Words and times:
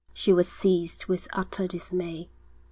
She 0.15 0.33
was 0.33 0.51
seized 0.51 1.05
with 1.05 1.27
utter 1.31 1.67
dismay. 1.67 2.27